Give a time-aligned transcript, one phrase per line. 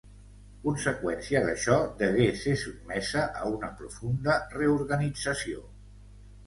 [0.61, 5.65] Conseqüència d'això, degué ser sotmesa a una profunda reorganització.